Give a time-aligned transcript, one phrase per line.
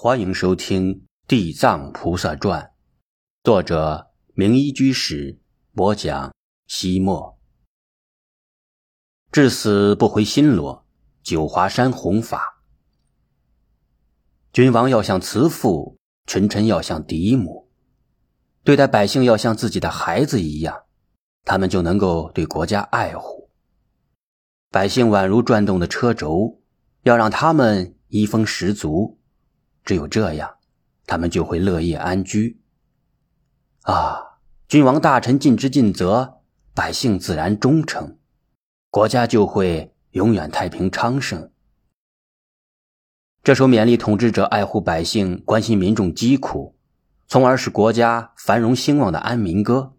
[0.00, 0.94] 欢迎收听
[1.26, 2.62] 《地藏菩萨传》，
[3.42, 5.40] 作者明一居士
[5.74, 6.32] 播讲。
[6.68, 7.36] 西莫
[9.32, 10.86] 至死不回新罗，
[11.24, 12.62] 九华山弘法。
[14.52, 17.68] 君王要像慈父，群臣要像嫡母，
[18.62, 20.84] 对待百姓要像自己的孩子一样，
[21.42, 23.50] 他们就能够对国家爱护。
[24.70, 26.60] 百姓宛如转动的车轴，
[27.02, 29.17] 要让他们衣风十足。
[29.88, 30.56] 只有这样，
[31.06, 32.60] 他们就会乐意安居。
[33.84, 34.38] 啊，
[34.68, 36.42] 君王大臣尽职尽责，
[36.74, 38.18] 百姓自然忠诚，
[38.90, 41.50] 国家就会永远太平昌盛。
[43.42, 46.76] 这首勉励统治者爱护百姓、关心民众疾苦，
[47.26, 49.94] 从而使国家繁荣兴旺的安民歌，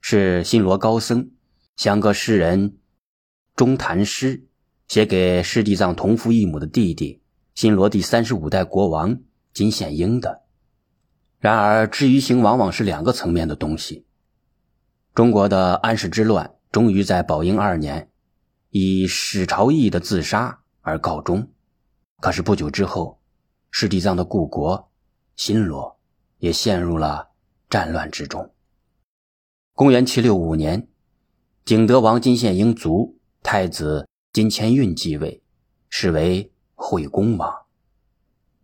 [0.00, 1.30] 是新罗高僧、
[1.76, 2.78] 香格诗人
[3.54, 4.46] 中坛诗
[4.88, 7.20] 写给师地藏同父异母的弟弟。
[7.54, 9.20] 新罗第三十五代国王
[9.52, 10.42] 金宪英的。
[11.38, 14.06] 然而，治于行往往是两个层面的东西。
[15.14, 18.10] 中国的安史之乱终于在宝应二年，
[18.70, 21.48] 以史朝义的自杀而告终。
[22.20, 23.20] 可是不久之后，
[23.70, 24.90] 世地藏的故国
[25.36, 26.00] 新罗
[26.38, 27.28] 也陷入了
[27.70, 28.52] 战乱之中。
[29.74, 30.88] 公元七六五年，
[31.64, 35.40] 景德王金宪英卒，太子金千运继位，
[35.88, 36.50] 是为。
[36.74, 37.52] 惠公王。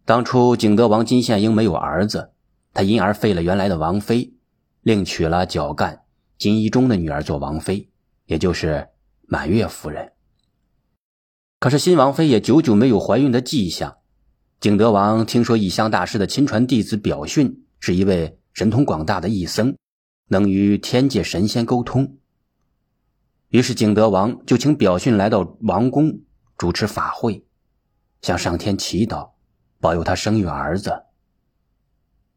[0.05, 2.33] 当初景德王金献英没有儿子，
[2.75, 4.35] 他因而废了原来的王妃，
[4.83, 6.03] 另娶了脚干
[6.39, 7.89] 金一中的女儿做王妃，
[8.27, 8.89] 也就是
[9.27, 10.13] 满月夫人。
[11.59, 13.99] 可是新王妃也久久没有怀孕的迹象。
[14.59, 19.77] 景德王听说异乡大师的亲传弟子表训是一位神通广大的异僧，
[20.29, 22.17] 能与天界神仙沟通，
[23.51, 26.21] 于是景德王就请表训来到王宫
[26.57, 27.45] 主持法会。
[28.23, 29.31] 向上天祈祷，
[29.81, 31.05] 保佑他生育儿子。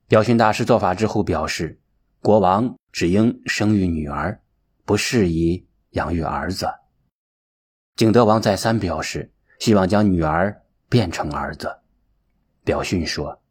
[0.08, 1.80] 表训大师做法之后表示，
[2.22, 4.42] 国王只应生育女儿，
[4.86, 6.68] 不适宜养育儿子。
[7.96, 11.80] 景德王再三表示，希望将女儿变成儿子。
[12.64, 13.42] 表训说，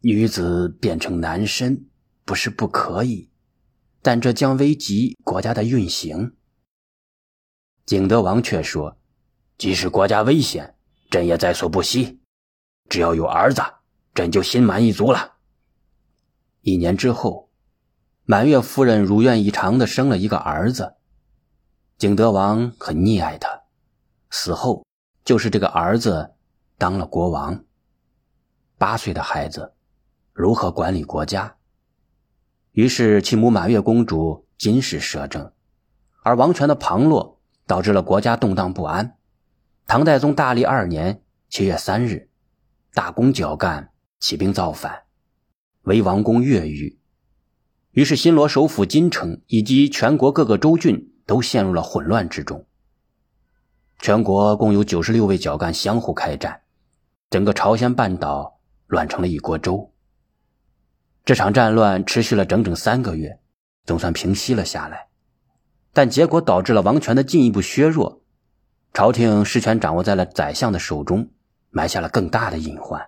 [0.00, 1.88] 女子变成男身
[2.24, 3.30] 不是不可以，
[4.00, 6.36] 但这将危及国家的运行。
[7.84, 8.96] 景德王却说，
[9.58, 10.76] 即使国家危险。
[11.10, 12.20] 朕也在所不惜，
[12.88, 13.60] 只要有儿子，
[14.14, 15.32] 朕就心满意足了。
[16.60, 17.50] 一年之后，
[18.24, 20.94] 满月夫人如愿以偿的生了一个儿子。
[21.98, 23.62] 景德王很溺爱他，
[24.30, 24.86] 死后
[25.24, 26.32] 就是这个儿子
[26.78, 27.64] 当了国王。
[28.78, 29.74] 八岁的孩子
[30.32, 31.56] 如何管理国家？
[32.70, 35.52] 于是其母满月公主金氏摄政，
[36.22, 39.16] 而王权的旁落导致了国家动荡不安。
[39.90, 42.30] 唐代宗大历二年七月三日，
[42.94, 43.90] 大公脚干
[44.20, 45.02] 起兵造反，
[45.82, 47.00] 为王公越狱。
[47.90, 52.68] 于是新罗首府金城以及全国各个州郡都陷入了混乱之中。
[53.98, 56.60] 全国共有九十六位脚干相互开战，
[57.28, 59.92] 整个朝鲜半岛乱成了一锅粥。
[61.24, 63.40] 这场战乱持续了整整三个月，
[63.84, 65.08] 总算平息了下来，
[65.92, 68.19] 但结果导致了王权的进一步削弱。
[68.92, 71.30] 朝廷实权掌握在了宰相的手中，
[71.70, 73.00] 埋下了更大的隐患。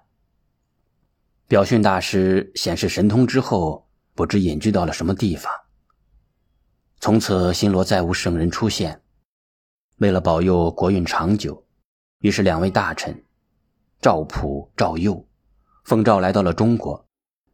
[1.48, 5.52] 表训大师显示神通之后，不知隐居到了什么地方。
[7.00, 9.02] 从此，新罗再无圣人出现。
[9.96, 11.66] 为了保佑国运长久，
[12.20, 13.24] 于是两位大臣
[14.00, 15.28] 赵普、赵佑
[15.84, 17.08] 奉诏来到了中国，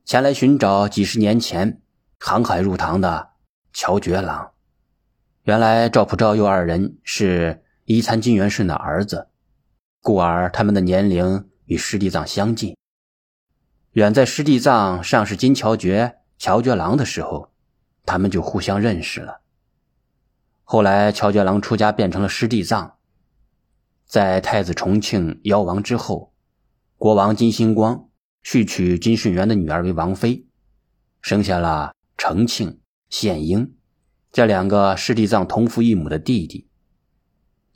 [0.05, 1.81] 前来寻找几十年前
[2.21, 3.31] 航海入唐的
[3.73, 4.53] 乔觉郎。
[5.45, 7.65] 原来，赵普、赵佑二人是。
[7.91, 9.29] 一参金元顺的儿子，
[10.03, 12.77] 故而他们的年龄与师弟藏相近。
[13.93, 17.51] 远在师弟藏尚是金乔觉、乔觉郎的时候，
[18.05, 19.41] 他们就互相认识了。
[20.65, 22.99] 后来乔觉郎出家变成了师弟藏，
[24.05, 26.35] 在太子重庆夭亡之后，
[26.99, 28.11] 国王金星光
[28.43, 30.45] 续娶金顺元的女儿为王妃，
[31.23, 33.75] 生下了成庆、献英
[34.31, 36.68] 这两个师弟藏同父异母的弟弟。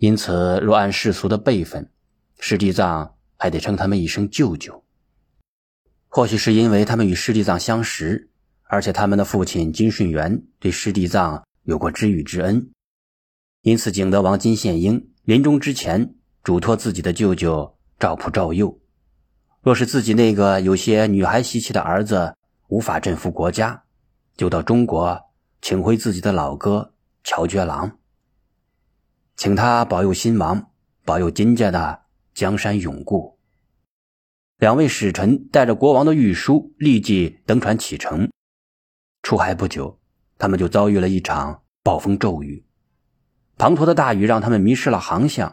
[0.03, 1.89] 因此，若按世俗的辈分，
[2.41, 4.83] 师弟藏还得称他们一声舅舅。
[6.09, 8.29] 或许是因为他们与师弟藏相识，
[8.65, 12.73] 而且他们的父亲金顺元对师弟藏有过知遇之恩，
[13.61, 18.81] 因此景德王金献英临终之前嘱托自己的舅舅赵普、赵佑，
[19.61, 22.35] 若是自己那个有些女孩习气的儿子
[22.67, 23.85] 无法振服国家，
[24.37, 25.17] 就到中国
[25.61, 27.99] 请回自己的老哥乔觉郎。
[29.43, 30.71] 请他保佑新王，
[31.05, 32.03] 保佑金家的
[32.33, 33.41] 江山永固。
[34.59, 38.31] 两位使臣带着国王的御书，立即登船启程。
[39.21, 39.99] 出海不久，
[40.39, 42.65] 他们就遭遇了一场暴风骤雨，
[43.59, 45.53] 滂沱的大雨让他们迷失了航向，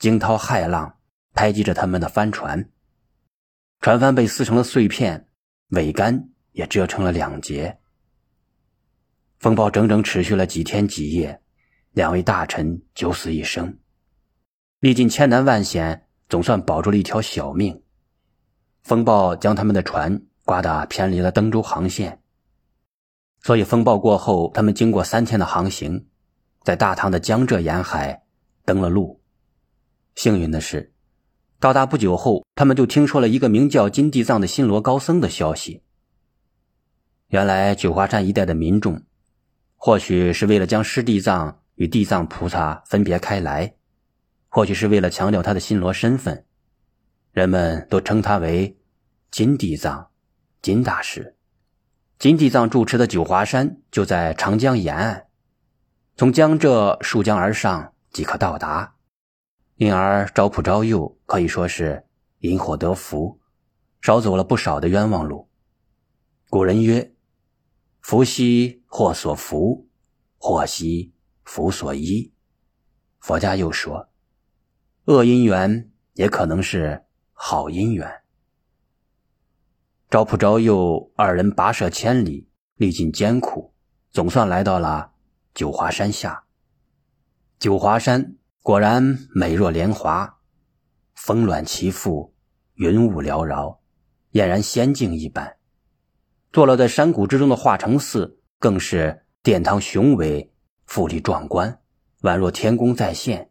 [0.00, 0.98] 惊涛骇浪
[1.32, 2.68] 拍击着他们的帆船，
[3.78, 5.28] 船帆被撕成了碎片，
[5.68, 7.78] 桅杆也折成了两截。
[9.38, 11.40] 风暴整整持续了几天几夜，
[11.92, 13.76] 两位大臣九死一生，
[14.78, 17.82] 历尽千难万险，总算保住了一条小命。
[18.82, 22.22] 风暴将他们的船刮得偏离了登州航线，
[23.42, 26.06] 所以风暴过后，他们经过三天的航行，
[26.62, 28.22] 在大唐的江浙沿海
[28.64, 29.20] 登了陆。
[30.14, 30.92] 幸运的是，
[31.58, 35.82] 到达不久后，他们就听说了一个名叫金地藏的新罗高僧的消息。
[37.28, 39.02] 原来九华山一带的民众，
[39.76, 43.74] 或许是为了将师地藏与地藏菩萨分别开来，
[44.50, 46.44] 或许是为了强调他的新罗身份。
[47.32, 48.76] 人们都称他为
[49.30, 50.10] 金地藏、
[50.60, 51.36] 金大师。
[52.18, 55.28] 金地藏住持的九华山就在长江沿岸，
[56.18, 58.96] 从江浙溯江而上即可到达，
[59.76, 62.04] 因而招普招佑可以说是
[62.40, 63.40] 因祸得福，
[64.02, 65.48] 少走了不少的冤枉路。
[66.50, 67.14] 古人曰
[68.02, 69.88] ：“福兮祸所伏，
[70.36, 71.14] 祸兮
[71.50, 72.32] 福所依。”
[73.18, 74.08] 佛家又说
[75.06, 77.04] ：“恶因缘也可能是。”
[77.42, 78.06] 好姻缘。
[80.10, 83.72] 招普招佑二人跋涉千里，历尽艰苦，
[84.10, 85.12] 总算来到了
[85.54, 86.44] 九华山下。
[87.58, 90.38] 九华山果然美若莲华，
[91.14, 92.34] 峰峦起伏，
[92.74, 93.80] 云雾缭绕，
[94.32, 95.56] 俨然仙境一般。
[96.52, 100.52] 坐落在山谷之中的化成寺，更是殿堂雄伟，
[100.90, 101.78] 富丽壮观，
[102.22, 103.50] 宛若天宫再现。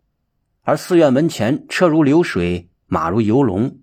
[0.64, 2.70] 而寺院门前车如流水。
[2.86, 3.78] 马如游龙，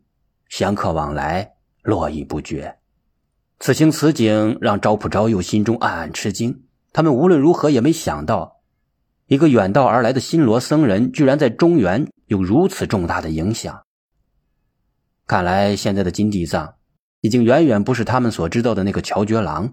[0.48, 2.76] 香客往来，络绎不绝。
[3.58, 6.64] 此情此景让招普招佑心中暗暗吃惊。
[6.92, 8.60] 他们无论如何也没想到，
[9.26, 13.84] 一个远道而来的新罗僧人，居然在中原有如此重大的影响。
[15.26, 16.74] 看来现在的金地藏，
[17.22, 19.72] 已经远远不是他们所知道的那个乔觉郎。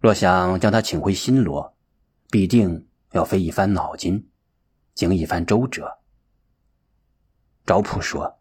[0.00, 1.76] 若想将他请回新罗，
[2.30, 4.30] 必定要费一番脑筋，
[4.94, 5.98] 经一番周折。
[7.66, 8.38] 赵普说：“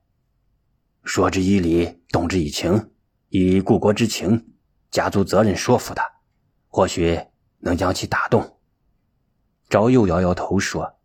[1.03, 2.91] 说之以理，动之以情，
[3.29, 4.53] 以故国之情、
[4.91, 6.03] 家族责任说服他，
[6.67, 7.19] 或许
[7.57, 8.59] 能将其打动。”
[9.69, 10.99] 赵又摇摇头说：“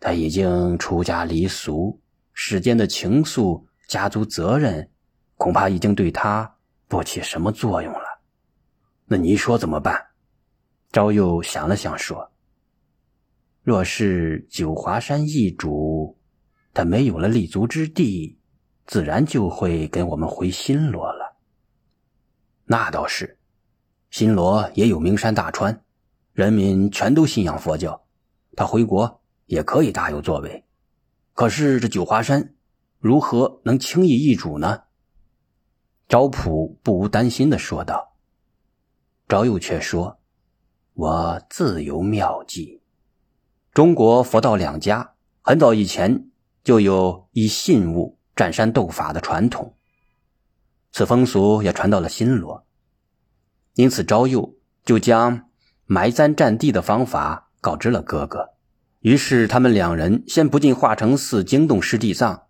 [0.00, 2.00] 他已经出家离俗，
[2.32, 4.90] 世间的情愫、家族责任，
[5.36, 6.56] 恐怕已经对他
[6.88, 8.22] 不起什么作用了。
[9.04, 10.08] 那你说怎么办？”
[10.92, 12.30] 赵又想了想说
[13.64, 16.18] ：“若是九华山易主。”
[16.74, 18.38] 他没有了立足之地，
[18.86, 21.36] 自然就会跟我们回新罗了。
[22.64, 23.38] 那倒是，
[24.08, 25.84] 新罗也有名山大川，
[26.32, 28.06] 人民全都信仰佛教，
[28.56, 30.64] 他回国也可以大有作为。
[31.34, 32.54] 可是这九华山
[32.98, 34.84] 如何能轻易易主呢？
[36.08, 38.16] 赵普不无担心的说道。
[39.28, 40.18] 赵佑却说
[40.94, 42.80] ：“我自有妙计。
[43.72, 46.26] 中国佛道两家很早以前。”
[46.64, 49.74] 就有以信物占山斗法的传统，
[50.92, 52.64] 此风俗也传到了新罗，
[53.74, 55.48] 因此昭佑就将
[55.86, 58.50] 埋簪占地的方法告知了哥哥。
[59.00, 62.42] 于是他们两人先不进化成寺惊动师地藏，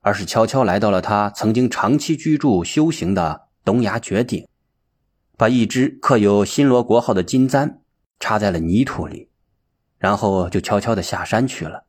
[0.00, 4.48] 而是悄悄来到了他曾经长期居住修行的东崖绝顶，
[5.36, 7.79] 把一只刻有新罗国号的金簪
[8.20, 9.30] 插在了泥土里，
[9.98, 11.86] 然后就悄悄地下山去了。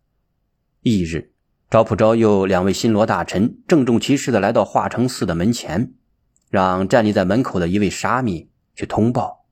[0.81, 1.27] 翌日。
[1.69, 5.93] 招普招佑两位新罗大臣郑重其事地来到化成寺的门前，
[6.49, 9.45] 让站立在门口的一位沙弥去通报，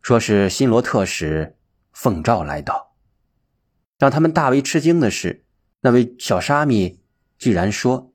[0.00, 1.58] 说是新罗特使
[1.92, 2.94] 奉诏来到。
[3.98, 5.44] 让他们大为吃惊的是，
[5.82, 7.02] 那位小沙弥
[7.36, 8.14] 居然说：“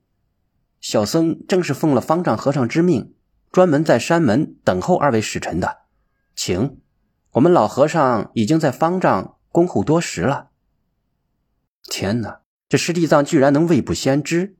[0.81, 3.13] 小僧正是奉了方丈和尚之命，
[3.51, 5.81] 专门在山门等候二位使臣的，
[6.35, 6.79] 请，
[7.37, 10.49] 我们老和尚已经在方丈恭候多时了。”
[11.89, 12.41] 天哪！
[12.67, 14.57] 这师地藏居然能未卜先知，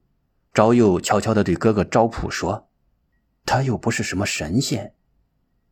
[0.54, 2.70] 昭佑悄悄地对哥哥昭普说
[3.46, 4.94] ：“他又不是什么神仙，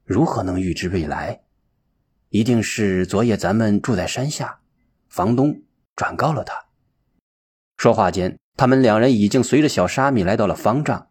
[0.04, 1.44] 如何能预知未来？
[2.30, 4.60] 一定是昨夜咱们住在山下，
[5.08, 5.62] 房东
[5.96, 6.66] 转告了他。”
[7.78, 11.08] 说话间，他们两人已经随着小沙弥来到了方丈。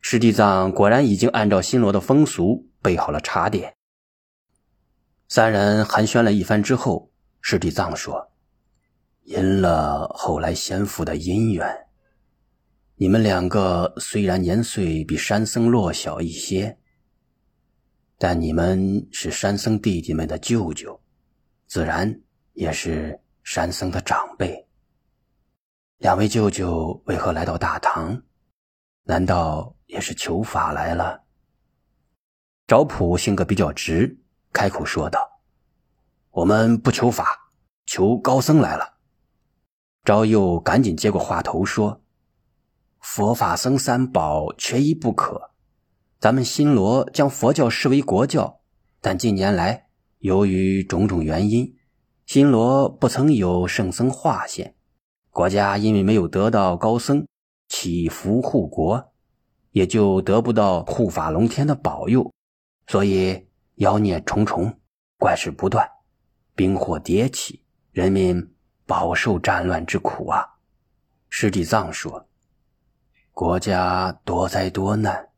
[0.00, 3.76] 师地藏果然已经按照新罗的风俗备好了茶点。
[5.34, 7.10] 三人寒暄了一番之后，
[7.40, 8.30] 师地藏说。
[9.22, 11.66] 因了后来先父的姻缘，
[12.96, 16.76] 你们两个虽然年岁比山僧弱小一些，
[18.18, 21.00] 但你们是山僧弟弟们的舅舅，
[21.66, 22.20] 自然
[22.52, 24.68] 也是山僧的长辈。
[25.96, 28.22] 两位舅舅为何来到大唐？
[29.04, 31.22] 难道也是求法来了？
[32.66, 34.14] 赵普性格比较直，
[34.52, 35.40] 开口说道
[36.30, 37.50] ：“我们不求法，
[37.86, 38.94] 求高僧来了。”
[40.04, 42.00] 昭佑赶紧接过话头说。
[43.00, 45.50] 佛法僧三宝缺一不可，
[46.20, 48.60] 咱们新罗将佛教视为国教，
[49.00, 51.74] 但近年来由于种种原因，
[52.26, 54.76] 新罗不曾有圣僧化现，
[55.30, 57.26] 国家因为没有得到高僧
[57.68, 59.12] 祈福护国，
[59.72, 62.32] 也就得不到护法龙天的保佑，
[62.86, 63.48] 所以
[63.82, 64.78] 妖孽重重，
[65.18, 65.84] 怪事不断，
[66.54, 68.54] 兵祸迭起，人民
[68.86, 70.46] 饱受战乱之苦啊！
[71.28, 72.28] 师弟藏说。
[73.32, 75.30] 国家多灾多难，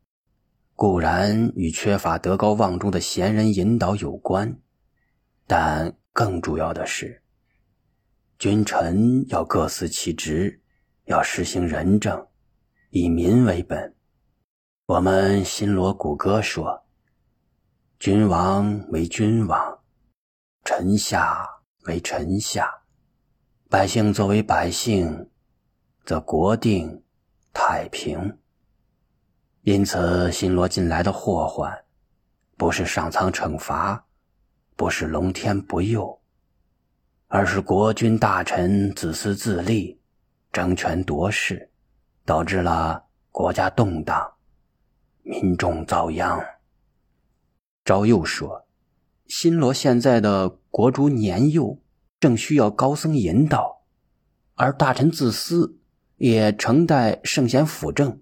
[0.75, 4.59] 固然与缺乏德高望重的贤人引导有关，
[5.47, 7.23] 但更主要的是，
[8.37, 10.61] 君臣要各司其职，
[11.05, 12.27] 要实行仁政，
[12.91, 13.95] 以民为本。
[14.85, 16.84] 我们新罗古歌说
[18.05, 19.79] ：“君王为君王，
[20.63, 21.43] 臣下
[21.85, 22.71] 为臣下，
[23.67, 25.31] 百姓作为百姓，
[26.05, 27.03] 则国定。”
[27.51, 28.37] 太平。
[29.63, 31.75] 因此，新罗近来的祸患，
[32.55, 34.05] 不是上苍惩罚，
[34.75, 36.21] 不是龙天不佑，
[37.27, 39.99] 而是国君大臣自私自利，
[40.51, 41.71] 争权夺势，
[42.23, 44.31] 导致了国家动荡，
[45.23, 46.39] 民众遭殃。
[47.85, 48.65] 昭佑说
[49.29, 51.79] ：“新罗现在的国主年幼，
[52.19, 53.83] 正需要高僧引导，
[54.55, 55.79] 而大臣自私。”
[56.17, 58.21] 也承待圣贤辅政，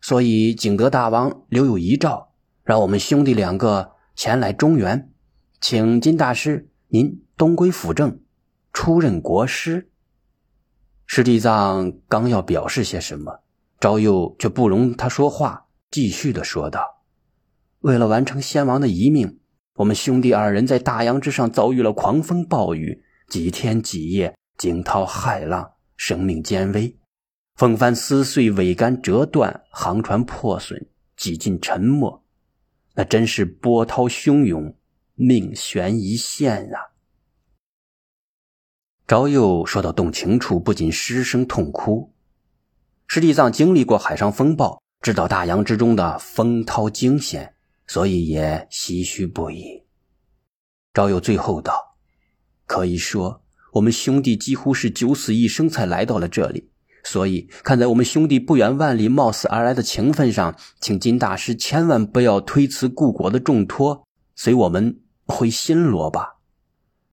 [0.00, 5.10] 所以景德大王留有遗诏，让我们兄弟两个前来中原，
[5.60, 8.20] 请金大师您东归辅政，
[8.72, 9.90] 出任国师。
[11.06, 13.40] 师弟藏刚要表示些什么，
[13.80, 16.97] 昭佑却不容他说话，继续的说道
[17.80, 19.38] ：“为了完成先王的遗命，
[19.76, 26.98] 我们兄弟二人在大洋之上遭遇了狂风暴雨，几天几夜，惊涛骇浪，生命艰危。”
[27.54, 32.24] 风帆撕碎，桅杆折断，航船破损，几近沉没，
[32.94, 34.76] 那真是波涛汹涌，
[35.14, 36.94] 命悬一线啊！
[39.06, 42.12] 昭佑说到动情处，不禁失声痛哭。
[43.06, 47.54] 师弟藏经历过海上风暴，知道大洋之中的风涛惊险，
[47.88, 49.82] 所以也唏嘘不已。
[50.94, 51.96] 赵佑最后道
[52.66, 53.42] ：“可以说，
[53.72, 56.70] 我们兄弟几乎是九死一生才来到了这里。”
[57.04, 66.37] 所以，看在我们兄弟不远万里冒死而来的情分上，请金大师千万不要推辞故国的重托，随我们回新罗吧。